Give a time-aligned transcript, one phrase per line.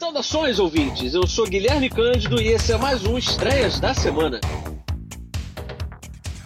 [0.00, 1.12] Saudações, ouvintes!
[1.12, 4.40] Eu sou Guilherme Cândido e esse é mais um Estreias da Semana.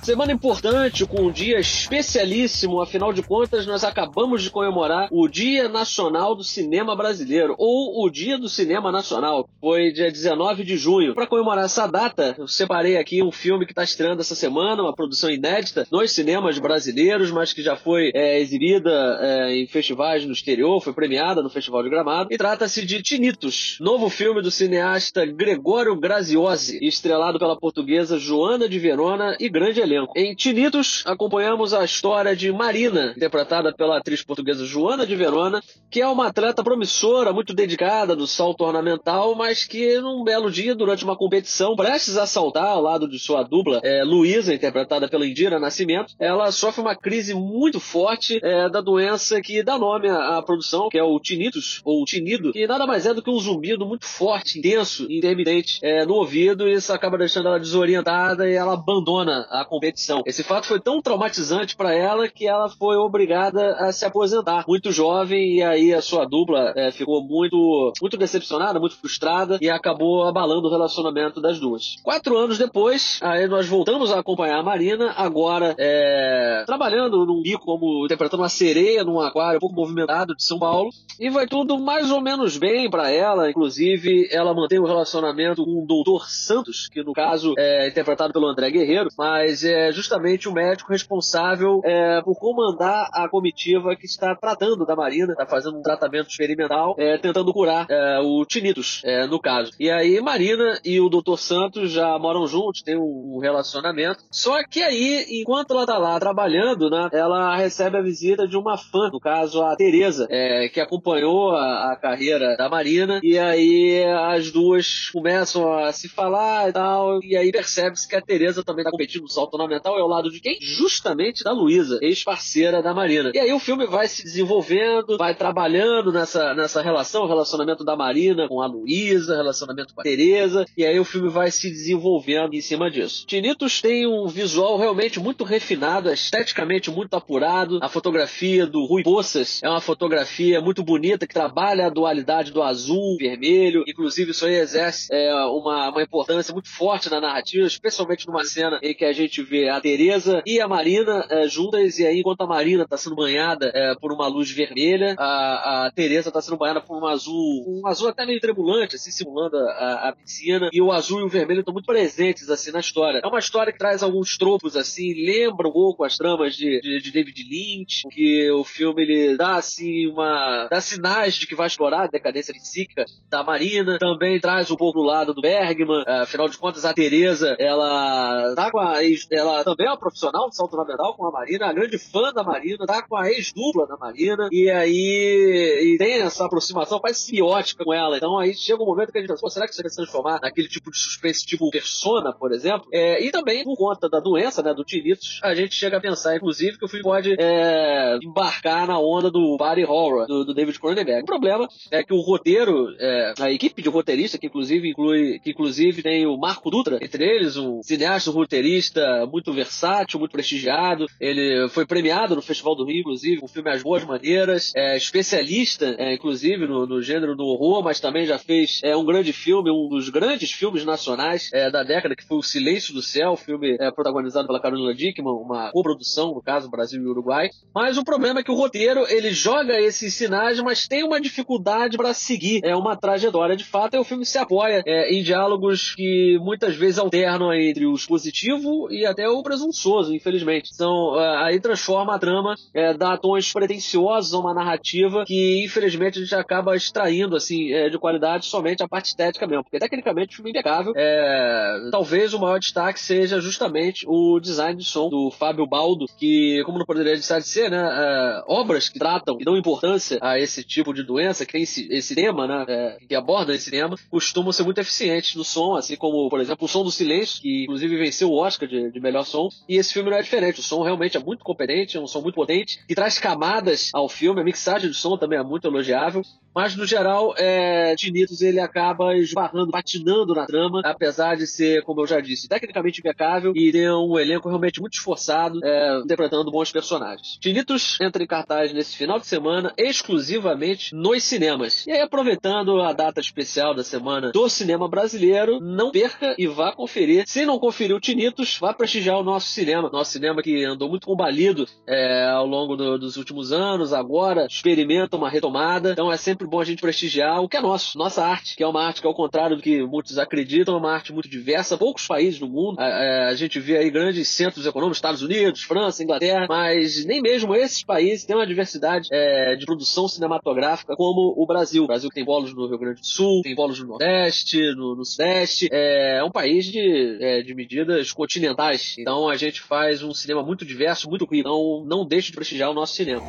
[0.04, 5.67] Semana importante, com um dia especialíssimo, afinal de contas, nós acabamos de comemorar o Dia
[5.67, 9.48] Nacional do Cinema Brasileiro, ou o Dia do Cinema Nacional.
[9.59, 11.14] Foi dia 19 de junho.
[11.14, 14.95] Para comemorar essa data, eu separei aqui um filme que está estreando essa semana, uma
[14.95, 20.34] produção inédita nos cinemas brasileiros, mas que já foi é, exibida é, em festivais no
[20.34, 25.25] exterior, foi premiada no Festival de Gramado, e trata-se de Tinitos, novo filme do cineasta
[25.25, 30.12] Gregório Graziosi, estrelado pela portuguesa Joana de Verona e grande elenco elenco.
[30.16, 36.01] Em Tinitos, acompanhamos a história de Marina, interpretada pela atriz portuguesa Joana de Verona, que
[36.01, 41.05] é uma atleta promissora, muito dedicada do salto ornamental, mas que num belo dia, durante
[41.05, 45.59] uma competição, prestes a saltar ao lado de sua dupla, é, Luísa, interpretada pela Indira
[45.59, 50.88] Nascimento, ela sofre uma crise muito forte é, da doença que dá nome à, produção,
[50.88, 54.07] que é o Tinitos, ou tinido, que nada mais é do que um zumbido muito
[54.07, 59.46] forte, intenso, intermitente é, no ouvido, e isso acaba deixando ela desorientada e ela abandona
[59.51, 60.23] a competição competição.
[60.27, 64.90] Esse fato foi tão traumatizante para ela que ela foi obrigada a se aposentar, muito
[64.90, 70.24] jovem, e aí a sua dupla é, ficou muito, muito decepcionada, muito frustrada e acabou
[70.24, 71.96] abalando o relacionamento das duas.
[72.02, 77.64] Quatro anos depois, aí nós voltamos a acompanhar a Marina, agora é, trabalhando num bico
[77.64, 81.78] como interpretando uma sereia num aquário um pouco movimentado de São Paulo, e vai tudo
[81.78, 86.88] mais ou menos bem para ela, inclusive ela mantém um relacionamento com o Doutor Santos,
[86.88, 91.80] que no caso é interpretado pelo André Guerreiro, mas é é justamente o médico responsável
[91.84, 96.94] é, por comandar a comitiva que está tratando da Marina, está fazendo um tratamento experimental,
[96.98, 99.72] é, tentando curar é, o tinnitus, é, no caso.
[99.78, 101.36] E aí Marina e o Dr.
[101.36, 104.25] Santos já moram juntos, tem um, um relacionamento.
[104.30, 108.77] Só que aí, enquanto ela está lá trabalhando, né, ela recebe a visita de uma
[108.77, 113.20] fã, no caso a Teresa, é, que acompanhou a, a carreira da Marina.
[113.22, 118.22] E aí as duas começam a se falar e tal, e aí percebe-se que a
[118.22, 120.58] Teresa também está competindo no salto na fundamental é ao lado de quem?
[120.60, 123.33] Justamente da Luísa, ex-parceira da Marina.
[123.34, 127.96] E aí o filme vai se desenvolvendo, vai trabalhando nessa, nessa relação, o relacionamento da
[127.96, 132.55] Marina com a Luísa, relacionamento com a Teresa, e aí o filme vai se desenvolvendo
[132.55, 133.27] em cima disso.
[133.27, 137.78] Tinitos tem um visual realmente muito refinado, esteticamente muito apurado.
[137.83, 142.62] A fotografia do Rui Poças é uma fotografia muito bonita que trabalha a dualidade do
[142.62, 143.84] azul, vermelho.
[143.87, 148.78] Inclusive, isso aí exerce é, uma, uma importância muito forte na narrativa, especialmente numa cena
[148.83, 152.42] em que a gente vê a Teresa e a Marina é, juntas, e aí enquanto
[152.42, 156.56] a Marina está sendo banhada é, por uma luz vermelha, a, a Teresa está sendo
[156.56, 160.81] banhada por um azul, um azul até meio tremulante, assim, simulando a, a piscina, e
[160.81, 163.20] o azul e o vermelho estão muito presentes, assim, na história.
[163.22, 167.00] É uma história que traz alguns tropos, assim, lembra um pouco as tramas de, de,
[167.00, 170.69] de David Lynch, que o filme, ele dá, assim, uma...
[170.71, 175.00] dá sinais de que vai explorar a decadência psíquica da Marina, também traz um pouco
[175.00, 179.26] do lado do Bergman, é, afinal de contas, a Teresa, ela tá com a ex,
[179.31, 182.43] ela também é uma profissional de salto ornamental com a Marina, a grande fã da
[182.43, 187.84] Marina, tá com a ex-dupla da Marina, e aí e tem essa aproximação quase simbiótica
[187.84, 188.16] com ela.
[188.16, 190.41] Então aí chega um momento que a gente pensa, será que isso vai se transformar
[190.41, 192.87] naquele tipo de suspense, tipo Persona, por exemplo?
[192.93, 196.37] É, e também, por conta da doença, né, do tinnitus, a gente chega a pensar,
[196.37, 200.78] inclusive, que o filme pode é, embarcar na onda do body horror, do, do David
[200.78, 201.22] Cronenberg.
[201.22, 205.50] O problema é que o roteiro, é, a equipe de roteirista, que inclusive inclui, que
[205.50, 211.06] inclusive tem o Marco Dutra, entre eles, um cineasta, um roteirista muito versátil, muito prestigiado.
[211.21, 214.71] Ele foi premiado no Festival do Rio, inclusive, com o filme As Boas Maneiras.
[214.77, 219.05] É especialista, é, inclusive, no, no, gênero do horror, mas também já fez é, um
[219.05, 223.03] grande filme, um dos grandes filmes nacionais é, da década, que foi O Silêncio do
[223.03, 227.49] Céu, filme é, protagonizado pela Carolina Dickman, uma coprodução, no caso, Brasil e Uruguai.
[227.75, 231.97] Mas o problema é que o roteiro, ele joga esses sinais, mas tem uma dificuldade
[231.97, 233.56] para seguir é uma trajetória.
[233.56, 237.84] De fato, e o filme se apoia é, em diálogos que muitas vezes alternam entre
[237.84, 240.71] o positivo e até o presunçoso, infelizmente.
[240.75, 246.23] Então, aí transforma a trama, é, dá tons pretensiosos a uma narrativa que, infelizmente, a
[246.23, 249.65] gente acaba extraindo, assim, é, de qualidade somente a parte estética mesmo.
[249.65, 250.93] Porque, tecnicamente, o filme é impecável.
[250.97, 256.62] É, talvez o maior destaque seja justamente o design de som do Fábio Baldo, que,
[256.64, 260.38] como não poderia deixar de ser, né, é, obras que tratam e dão importância a
[260.38, 263.96] esse tipo de doença, que tem esse, esse tema, né, é, que aborda esse tema,
[264.10, 267.64] costumam ser muito eficientes no som, assim como, por exemplo, o som do silêncio, que
[267.64, 270.60] inclusive venceu o Oscar de, de melhor som, e esse filme não é diferente.
[270.60, 274.08] O som realmente é muito competente, é um som muito potente, que traz camadas ao
[274.08, 274.40] filme.
[274.40, 276.22] A mixagem do som também é muito elogiável.
[276.54, 282.02] Mas, no geral, é, Tinitos ele acaba esbarrando, patinando na trama, apesar de ser, como
[282.02, 286.70] eu já disse, tecnicamente impecável e ter um elenco realmente muito esforçado, é, interpretando bons
[286.70, 287.38] personagens.
[287.40, 291.86] Tinitos entra em cartaz nesse final de semana, exclusivamente nos cinemas.
[291.86, 296.72] E aí, aproveitando a data especial da semana do cinema brasileiro, não perca e vá
[296.72, 297.24] conferir.
[297.26, 299.90] Se não conferiu Tinitos, vá prestigiar o nosso cinema.
[299.90, 305.16] Nosso cinema que andou muito combalido é, ao longo do, dos últimos anos, agora experimenta
[305.16, 305.92] uma retomada.
[305.92, 308.67] Então é sempre bom a gente prestigiar o que é nosso, nossa arte, que é
[308.67, 311.76] uma arte que, ao contrário do que muitos acreditam, é uma arte muito diversa.
[311.76, 312.79] Poucos países no mundo.
[312.81, 317.20] A, é, a gente vê aí grandes centros econômicos, Estados Unidos, França, Inglaterra, mas nem
[317.20, 321.85] mesmo esses países têm uma diversidade é, de produção cinematográfica como o Brasil.
[321.85, 325.05] O Brasil tem polos no Rio Grande do Sul, tem polos no Nordeste, no, no
[325.05, 325.69] Sudeste.
[325.73, 328.96] É, é um país de, é, de medidas continentais.
[328.99, 331.37] Então a gente faz um cinema muito diverso, muito rico.
[331.37, 333.25] Então não deixe de prestigiar o nosso cinema.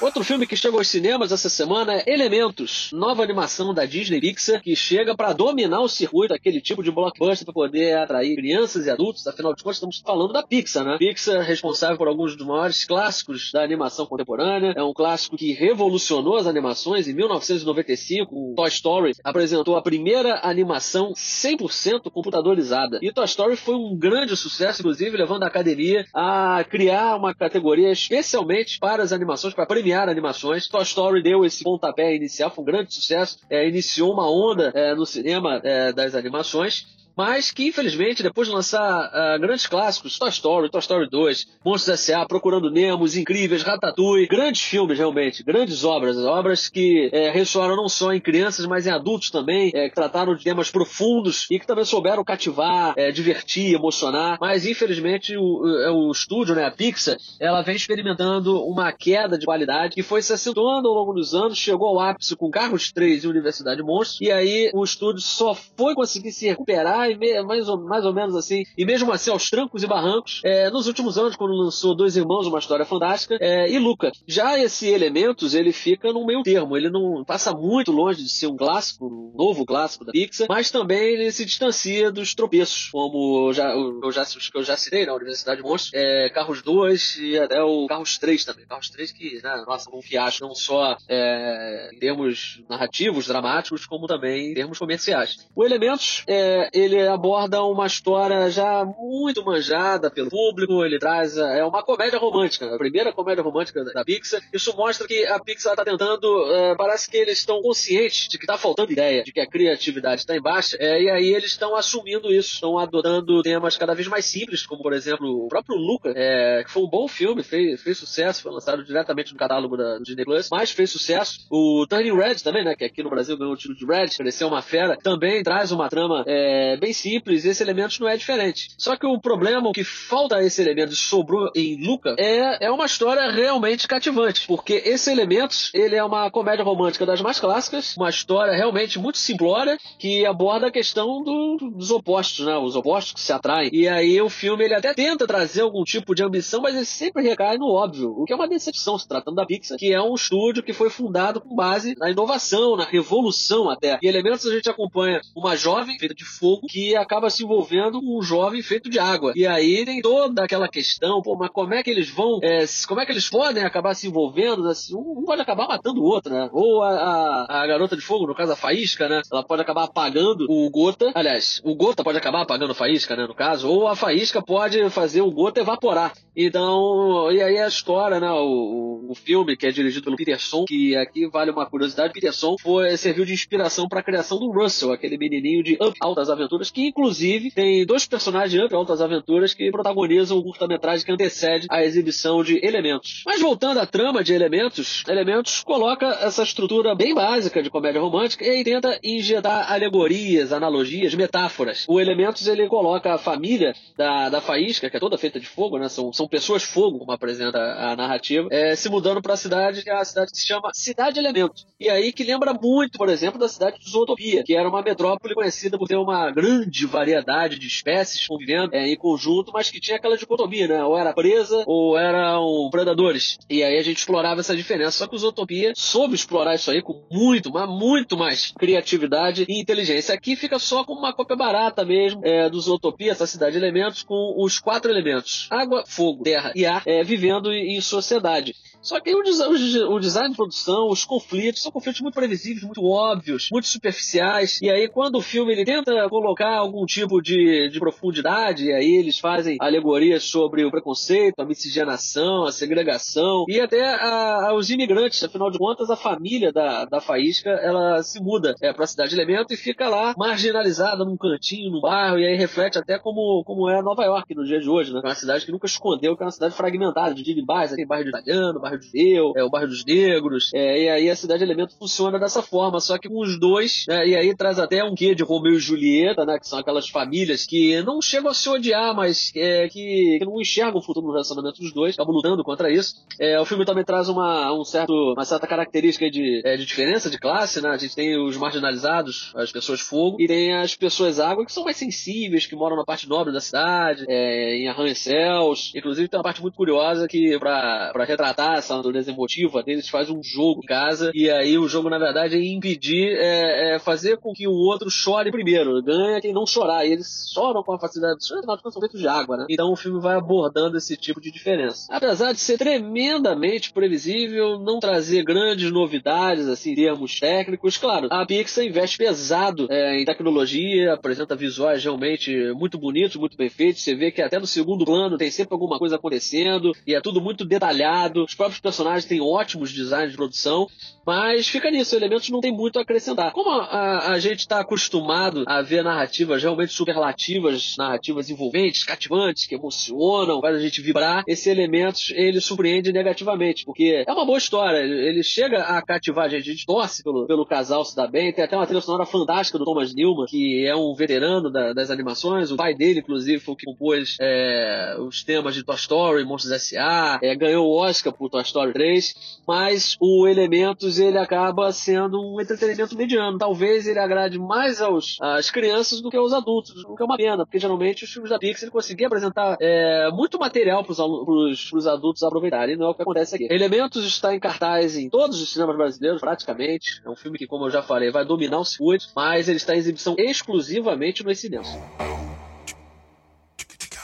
[0.00, 4.62] Outro filme que chegou aos cinemas essa semana é Elementos, nova animação da Disney Pixar,
[4.62, 8.90] que chega para dominar o circuito, aquele tipo de blockbuster para poder atrair crianças e
[8.90, 9.26] adultos.
[9.26, 10.98] Afinal de contas, estamos falando da Pixar, né?
[10.98, 14.72] Pixar responsável por alguns dos maiores clássicos da animação contemporânea.
[14.76, 17.08] É um clássico que revolucionou as animações.
[17.08, 23.00] Em 1995, o Toy Story apresentou a primeira animação 100% computadorizada.
[23.02, 27.90] E Toy Story foi um grande sucesso, inclusive levando a academia a criar uma categoria
[27.90, 30.68] especialmente para as animações, para premiar premiar animações.
[30.68, 34.94] Toy Story deu esse pontapé inicial, foi um grande sucesso, é, iniciou uma onda é,
[34.94, 40.28] no cinema é, das animações mas que infelizmente depois de lançar uh, grandes clássicos, Toy
[40.28, 45.82] Story, Toy Story 2, Monstros S.A., Procurando Nemo, Os Incríveis, Ratatouille, grandes filmes realmente, grandes
[45.82, 49.96] obras, obras que é, ressoaram não só em crianças, mas em adultos também, é, que
[49.96, 55.42] trataram de temas profundos e que também souberam cativar, é, divertir, emocionar, mas infelizmente o,
[55.42, 60.22] o, o estúdio, né, a Pixar, ela vem experimentando uma queda de qualidade que foi
[60.22, 64.20] se acentuando ao longo dos anos, chegou ao ápice com Carros 3 e Universidade Monstros,
[64.20, 67.07] e aí o estúdio só foi conseguir se recuperar
[67.44, 70.86] mais ou, mais ou menos assim, e mesmo assim aos trancos e barrancos, é, nos
[70.86, 74.12] últimos anos, quando lançou Dois Irmãos, Uma História Fantástica, é, e Luca.
[74.26, 78.46] Já esse Elementos, ele fica no meio termo, ele não passa muito longe de ser
[78.46, 83.48] um clássico, um novo clássico da Pixar, mas também ele se distancia dos tropeços, como
[83.48, 86.62] eu já, eu já, os que eu já citei na Universidade de Monstros, é, Carros
[86.62, 88.66] 2 e até o Carros 3 também.
[88.66, 94.06] Carros 3 que, né, nossa, um fiasco, não só é, em termos narrativos, dramáticos, como
[94.06, 95.48] também em termos comerciais.
[95.54, 101.64] O Elementos, é, ele aborda uma história já muito manjada pelo público, ele traz é
[101.64, 104.40] uma comédia romântica, a primeira comédia romântica da Pixar.
[104.52, 108.44] Isso mostra que a Pixar está tentando, é, parece que eles estão conscientes de que
[108.44, 111.76] está faltando ideia, de que a criatividade está em baixa, é, e aí eles estão
[111.76, 116.12] assumindo isso, estão adotando temas cada vez mais simples, como por exemplo o próprio Luca,
[116.14, 119.98] é, que foi um bom filme, fez, fez sucesso, foi lançado diretamente no catálogo da
[119.98, 121.46] Disney Plus, mas fez sucesso.
[121.50, 124.48] O Turning Red também, né, que aqui no Brasil ganhou o título de Red, cresceu
[124.48, 128.70] uma fera, também traz uma trama é, bem bem simples, esse elemento não é diferente.
[128.78, 133.30] Só que o problema, que falta esse elemento sobrou em Luca, é, é uma história
[133.30, 138.54] realmente cativante, porque esse elemento, ele é uma comédia romântica das mais clássicas, uma história
[138.54, 142.56] realmente muito simplória, que aborda a questão do, dos opostos, né?
[142.56, 143.68] Os opostos que se atraem.
[143.70, 147.22] E aí o filme, ele até tenta trazer algum tipo de ambição, mas ele sempre
[147.22, 150.14] recai no óbvio, o que é uma decepção, se tratando da Pixar, que é um
[150.14, 153.98] estúdio que foi fundado com base na inovação, na revolução até.
[154.02, 158.18] E elementos a gente acompanha uma jovem feita de fogo que acaba se envolvendo com
[158.18, 159.32] um jovem feito de água.
[159.34, 163.00] E aí tem toda aquela questão, pô, mas como é que eles vão, é, como
[163.00, 164.68] é que eles podem acabar se envolvendo?
[164.68, 166.48] Assim, um, pode acabar matando o outro, né?
[166.52, 169.22] Ou a, a, a, garota de fogo, no caso a Faísca, né?
[169.32, 171.12] Ela pode acabar apagando o Gota.
[171.14, 173.26] Aliás, o Gota pode acabar apagando a Faísca, né?
[173.26, 173.68] No caso.
[173.68, 176.12] Ou a Faísca pode fazer o Gota evaporar.
[176.36, 178.30] Então, e aí a história, né?
[178.30, 182.56] O, o, o filme, que é dirigido pelo Peterson, que aqui vale uma curiosidade, Peterson
[182.60, 186.57] foi, serviu de inspiração para a criação do Russell, aquele menininho de Up, Altas Aventuras
[186.70, 191.82] que inclusive tem dois personagens de Altas Aventuras que protagonizam o curta-metragem que antecede a
[191.82, 193.22] exibição de Elementos.
[193.24, 198.44] Mas voltando à trama de Elementos, Elementos coloca essa estrutura bem básica de comédia romântica
[198.44, 201.84] e tenta injetar alegorias, analogias, metáforas.
[201.88, 205.78] O Elementos ele coloca a família da, da Faísca, que é toda feita de fogo,
[205.78, 205.88] né?
[205.88, 209.90] São, são pessoas fogo, como apresenta a narrativa, é, se mudando para a cidade, que
[209.90, 211.66] é a cidade que se chama Cidade Elementos.
[211.78, 215.34] E aí que lembra muito, por exemplo, da cidade de Zootopia, que era uma metrópole
[215.34, 219.80] conhecida por ter uma grande grande variedade de espécies convivendo é, em conjunto, mas que
[219.80, 220.84] tinha aquela dicotomia, né?
[220.84, 223.38] Ou era presa ou eram predadores.
[223.50, 224.98] E aí a gente explorava essa diferença.
[224.98, 229.60] Só que o Zootopia soube explorar isso aí com muito, mas muito mais criatividade e
[229.60, 230.14] inteligência.
[230.14, 234.02] Aqui fica só como uma cópia barata mesmo é, do Zootopia, essa cidade de elementos,
[234.02, 238.54] com os quatro elementos: água, fogo, terra e ar, é, vivendo em sociedade.
[238.88, 242.82] Só que o, o, o design de produção, os conflitos, são conflitos muito previsíveis, muito
[242.82, 244.58] óbvios, muito superficiais.
[244.62, 248.96] E aí, quando o filme ele tenta colocar algum tipo de, de profundidade, e aí
[248.96, 255.22] eles fazem alegorias sobre o preconceito, a miscigenação, a segregação e até a, imigrantes.
[255.22, 259.10] Afinal de contas, a família da, da Faísca ela se muda é, para a cidade
[259.10, 263.42] de Elemento e fica lá marginalizada num cantinho, num bairro, e aí reflete até como,
[263.44, 265.00] como é Nova York no dia de hoje, né?
[265.04, 268.10] Uma cidade que nunca escondeu que é uma cidade fragmentada, de bairros, tem bairro de
[268.10, 271.44] italiano, bairro de judeu, é, o bairro dos negros, é, e aí a cidade de
[271.44, 274.94] Elemento funciona dessa forma, só que com os dois, né, e aí traz até um
[274.94, 278.48] quê de Romeu e Julieta, né, que são aquelas famílias que não chegam a se
[278.48, 282.42] odiar, mas é, que, que, não enxergam o futuro no relacionamento dos dois, acabam lutando
[282.44, 282.94] contra isso.
[283.18, 287.10] É, o filme também traz uma, um certo, uma certa característica de, é, de diferença
[287.10, 291.20] de classe, né, a gente tem os marginalizados, as pessoas fogo, e tem as pessoas
[291.20, 295.72] água, que são mais sensíveis, que moram na parte nobre da cidade, é, em arranha-céus,
[295.74, 300.22] inclusive tem uma parte muito curiosa que, pra retratar essa natureza emotiva deles, faz um
[300.22, 304.32] jogo em casa, e aí o jogo, na verdade, é impedir, é, é fazer com
[304.32, 305.82] que o outro chore primeiro.
[305.82, 306.86] Ganha quem não chorar.
[306.86, 308.18] E eles choram com a facilidade.
[308.38, 309.46] Afinal de são feitos de água, né?
[309.48, 311.86] Então o filme vai abordando esse tipo de diferença.
[311.90, 318.24] Apesar de ser tremendamente previsível, não trazer grandes novidades, assim, em termos técnicos, claro, a
[318.26, 323.82] Pixar investe pesado é, em tecnologia, apresenta visuais realmente muito bonitos, muito bem feitos.
[323.82, 327.20] Você vê que até no segundo plano tem sempre alguma coisa acontecendo e é tudo
[327.20, 328.24] muito detalhado.
[328.24, 330.66] Os próprios personagens têm ótimos designs de produção,
[331.06, 333.32] mas fica nisso, elementos não tem muito a acrescentar.
[333.32, 339.46] Como a, a, a gente está acostumado a ver narrativas realmente superlativas, narrativas envolventes, cativantes,
[339.46, 344.38] que emocionam, faz a gente vibrar, esse elementos ele surpreende negativamente, porque é uma boa
[344.38, 348.06] história, ele chega a cativar a gente, a gente torce pelo, pelo casal se dar
[348.06, 351.72] bem, tem até uma trilha sonora fantástica do Thomas Newman, que é um veterano da,
[351.72, 355.76] das animações, o pai dele, inclusive, foi o que compôs é, os temas de Toy
[355.76, 361.18] Story, Monstros S.A., é, ganhou o Oscar por Toy Story 3, mas o Elementos ele
[361.18, 363.38] acaba sendo um entretenimento mediano.
[363.38, 367.16] Talvez ele agrade mais aos, às crianças do que aos adultos, o que é uma
[367.16, 371.86] pena, porque geralmente os filmes da Pixar ele conseguia apresentar é, muito material para os
[371.86, 373.48] adultos aproveitarem, não é o que acontece aqui.
[373.50, 377.00] Elementos está em cartaz em todos os cinemas brasileiros, praticamente.
[377.04, 379.74] É um filme que, como eu já falei, vai dominar o circuito, mas ele está
[379.74, 382.27] em exibição exclusivamente nos cinemas.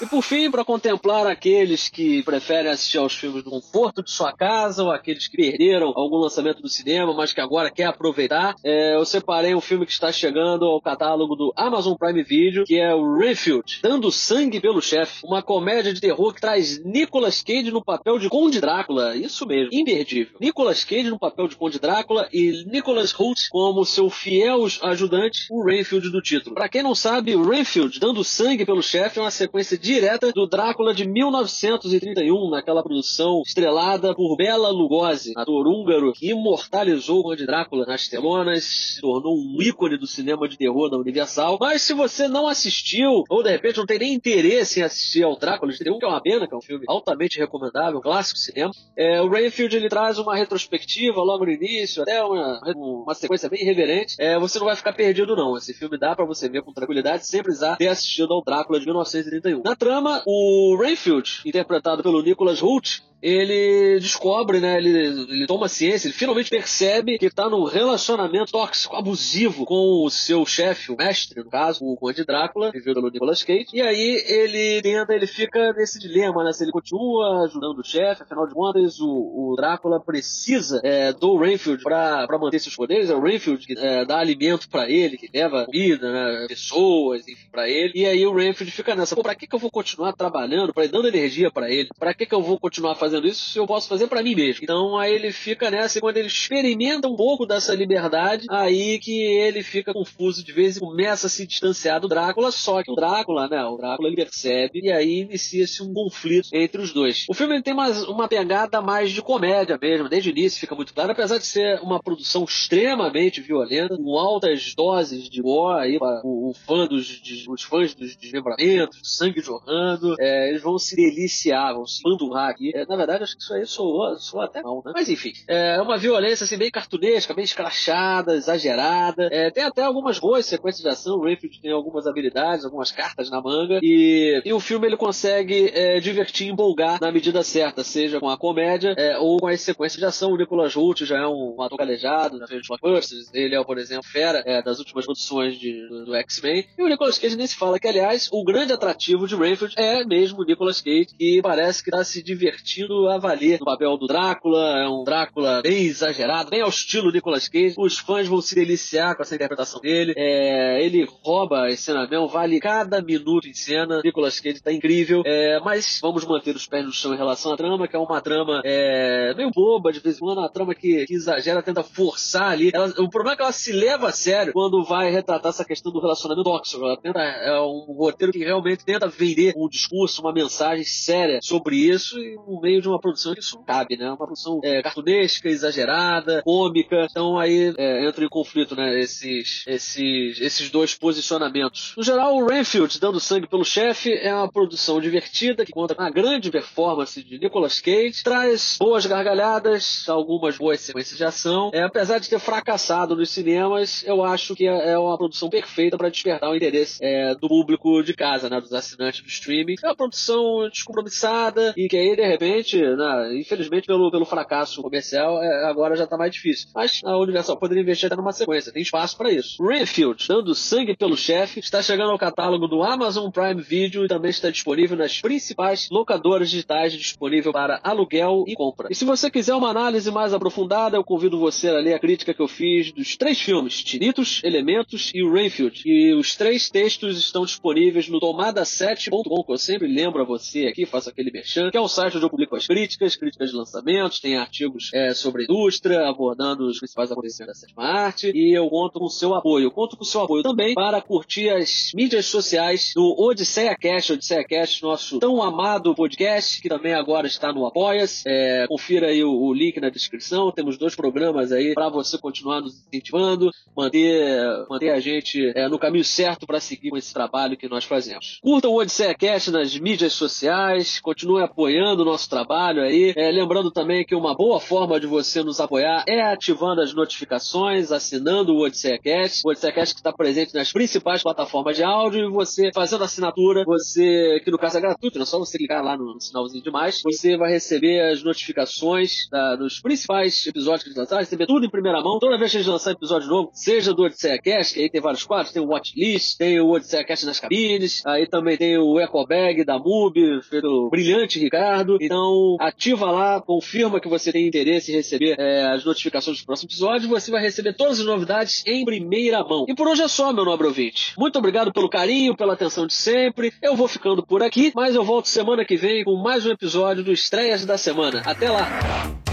[0.03, 4.33] E por fim, para contemplar aqueles que preferem assistir aos filmes no conforto de sua
[4.33, 8.97] casa ou aqueles que perderam algum lançamento do cinema, mas que agora quer aproveitar, é,
[8.97, 12.93] eu separei um filme que está chegando ao catálogo do Amazon Prime Video, que é
[12.93, 17.83] o Refuge, Dando Sangue pelo Chefe, uma comédia de terror que traz Nicolas Cage no
[17.83, 20.37] papel de Conde Drácula, isso mesmo, imperdível.
[20.41, 25.65] Nicolas Cage no papel de Conde Drácula e Nicholas Hoult como seu fiel ajudante, o
[25.65, 26.55] Renfield do título.
[26.55, 30.95] Para quem não sabe, Renfield, Dando Sangue pelo Chefe, é uma sequência direta do Drácula
[30.95, 37.85] de 1931, naquela produção estrelada por Bela Lugosi, ator húngaro que imortalizou o Conde Drácula
[37.85, 41.59] nas telonas, se tornou um ícone do cinema de terror da Universal.
[41.61, 45.37] Mas se você não assistiu, ou de repente não tem nem interesse em assistir ao
[45.37, 48.39] Drácula de 31, que é uma pena, que é um filme altamente recomendável, um clássico
[48.39, 53.51] cinema, é, o Rainfield ele traz uma retrospectiva logo no início, até uma, uma sequência
[53.51, 54.15] bem irreverente.
[54.19, 55.59] É, você não vai ficar perdido não.
[55.59, 58.87] Esse filme dá para você ver com tranquilidade, sem precisar ter assistido ao Drácula de
[58.87, 59.63] 1931.
[59.63, 64.77] Na trama, o Rainfield, interpretado pelo Nicholas Hoult, ele descobre, né?
[64.77, 70.11] Ele, ele toma ciência, ele finalmente percebe que está num relacionamento tóxico, abusivo com o
[70.11, 73.69] seu chefe, o mestre, no caso, o Conde Drácula, vivido pelo Nicolas Cage.
[73.73, 76.53] E aí ele tenta, ele fica nesse dilema, né?
[76.53, 81.37] Se ele continua ajudando o chefe, afinal de contas, o, o Drácula precisa é, do
[81.39, 83.09] Rainfield para manter seus poderes.
[83.09, 86.47] É o Rainfield que é, dá alimento para ele, que leva comida, né?
[86.47, 87.93] pessoas, enfim, para ele.
[87.95, 90.87] E aí o Rainfield fica nessa, pô, pra que, que eu vou continuar trabalhando, pra,
[90.87, 91.89] dando energia para ele?
[91.99, 94.61] Pra que, que eu vou continuar fazendo fazendo isso eu posso fazer para mim mesmo?
[94.63, 99.23] Então aí ele fica nessa e quando ele experimenta um pouco dessa liberdade, aí que
[99.23, 102.95] ele fica confuso de vez e começa a se distanciar do Drácula, só que o
[102.95, 107.25] Drácula, né, o Drácula ele percebe e aí inicia-se um conflito entre os dois.
[107.29, 110.93] O filme tem uma, uma pegada mais de comédia mesmo, desde o início fica muito
[110.93, 116.21] claro, apesar de ser uma produção extremamente violenta, com altas doses de gore aí para
[116.25, 120.97] o, o fã dos, de, os fãs dos desmembramentos, sangue jorrando, é, eles vão se
[120.97, 122.73] deliciar, vão se mandurrar aqui.
[122.75, 124.93] É, na verdade, acho que isso aí soou, soou até mal, né?
[124.95, 129.29] Mas enfim, é uma violência assim, bem cartunesca, bem escrachada, exagerada.
[129.31, 131.17] É, tem até algumas boas sequências de ação.
[131.17, 133.79] O Rayfield tem algumas habilidades, algumas cartas na manga.
[133.83, 138.29] E, e o filme ele consegue é, divertir e empolgar na medida certa, seja com
[138.29, 140.33] a comédia é, ou com as sequências de ação.
[140.33, 143.31] O Nicolas Hoult já é um, ator calejado frente de blockbusters.
[143.33, 146.67] Ele é, por exemplo, fera é, das últimas produções de, do, do X-Men.
[146.79, 150.05] E o Nicolas Cage nem se fala que, aliás, o grande atrativo de Rayfield é
[150.05, 154.07] mesmo o Nicolas Cage, que parece que está se divertindo a valer no papel do
[154.07, 154.79] Drácula.
[154.79, 157.75] É um Drácula bem exagerado, bem ao estilo Nicolas Cage.
[157.79, 160.15] Os fãs vão se deliciar com essa interpretação dele.
[160.17, 164.01] É, ele rouba a cena mesmo, vale cada minuto em cena.
[164.03, 165.23] Nicolas Cage tá incrível.
[165.27, 168.21] É, mas vamos manter os pés no chão em relação à trama, que é uma
[168.21, 172.51] trama é, meio boba de vez em quando, uma trama que, que exagera, tenta forçar
[172.51, 172.71] ali.
[172.73, 175.93] Ela, o problema é que ela se leva a sério quando vai retratar essa questão
[175.93, 176.85] do relacionamento tóxico.
[176.85, 181.77] Ela tenta, é um roteiro que realmente tenta vender um discurso, uma mensagem séria sobre
[181.77, 184.09] isso e no meio de uma produção que isso cabe, né?
[184.09, 187.07] Uma produção é, cartunesca, exagerada, cômica.
[187.11, 188.99] Então aí é, entra em conflito, né?
[189.01, 191.95] Esses, esses, esses dois posicionamentos.
[191.97, 196.05] No geral, o Renfield dando sangue pelo chefe é uma produção divertida que conta com
[196.11, 201.71] grande performance de Nicolas Cage, traz boas gargalhadas, algumas boas sequências de ação.
[201.75, 205.99] É, apesar de ter fracassado nos cinemas, eu acho que é, é uma produção perfeita
[205.99, 208.61] para despertar o interesse é, do público de casa, né?
[208.61, 209.75] Dos assinantes do streaming.
[209.83, 215.43] É uma produção descompromissada e que aí, de repente, né, infelizmente, pelo, pelo fracasso comercial,
[215.43, 216.69] é, agora já tá mais difícil.
[216.75, 219.63] Mas a Universal poderia investir até numa sequência, tem espaço para isso.
[219.63, 224.31] Renfield, dando sangue pelo chefe, está chegando ao catálogo do Amazon Prime Video e também
[224.31, 228.89] está disponível nas principais locadoras digitais disponível para aluguel e compra.
[228.91, 232.35] E se você quiser uma análise mais aprofundada, eu convido você a ler a crítica
[232.35, 235.83] que eu fiz dos três filmes, Tinitos, Elementos e Renfield.
[235.85, 240.87] E os três textos estão disponíveis no tomada7.com, que eu sempre lembro a você aqui,
[240.87, 244.21] faço aquele merchan, que é um site onde eu publico as críticas, críticas de lançamentos,
[244.21, 248.99] tem artigos é, sobre indústria, abordando os principais acontecimentos da sétima arte, e eu conto
[248.99, 249.71] com o seu apoio.
[249.71, 254.45] Conto com o seu apoio também para curtir as mídias sociais do Odisseia Cast, Odisseia
[254.45, 258.23] Cast, nosso tão amado podcast, que também agora está no Apoias.
[258.27, 260.53] É, confira aí o, o, link na descrição.
[260.53, 265.79] Temos dois programas aí para você continuar nos incentivando, manter, manter a gente é, no
[265.79, 268.39] caminho certo para seguir com esse trabalho que nós fazemos.
[268.43, 273.13] Curta o Odisseia Cast nas mídias sociais, continue apoiando o nosso trabalho aí.
[273.17, 277.93] É, lembrando também que uma boa forma de você nos apoiar é ativando as notificações,
[277.93, 279.43] assinando o Odisseia Cast.
[279.45, 283.65] O Odisseia Cast que está presente nas principais plataformas de áudio e você fazendo assinatura,
[283.65, 287.01] você, que no caso é gratuito, é só você clicar lá no, sinalzinho de mais,
[287.03, 291.71] você vai receber as notificações da, dos principais episódios que eles lançaram, receber tudo em
[291.71, 292.19] primeira mão.
[292.19, 295.25] Toda vez que eles lançarem episódio novo, seja do Odisseia Cast, que aí tem vários
[295.25, 299.25] quadros, tem o Watchlist, tem o Odisseia Cast nas cabines, aí também tem o Eco
[299.27, 301.97] Bag da MUBI, pelo brilhante Ricardo.
[302.35, 306.73] Então, ativa lá, confirma que você tem interesse em receber é, as notificações dos próximos
[306.75, 309.67] episódios, você vai receber todas as novidades em primeira mão.
[309.69, 311.15] E por hoje é só, meu nobre ouvinte.
[311.17, 313.53] Muito obrigado pelo carinho, pela atenção de sempre.
[313.63, 317.05] Eu vou ficando por aqui, mas eu volto semana que vem com mais um episódio
[317.05, 318.23] do Estreias da Semana.
[318.25, 319.24] Até lá!